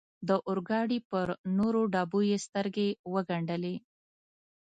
[0.27, 1.27] د اورګاډي پر
[1.57, 3.75] نورو ډبو یې سترګې و ګنډلې.